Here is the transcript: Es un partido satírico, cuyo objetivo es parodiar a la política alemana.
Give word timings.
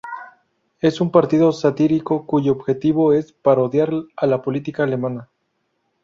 Es 0.79 0.99
un 0.99 1.11
partido 1.11 1.51
satírico, 1.51 2.25
cuyo 2.25 2.53
objetivo 2.53 3.13
es 3.13 3.33
parodiar 3.33 3.91
a 4.17 4.25
la 4.25 4.41
política 4.41 4.81
alemana. 4.81 5.29